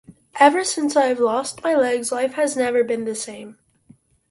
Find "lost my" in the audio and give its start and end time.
1.19-1.75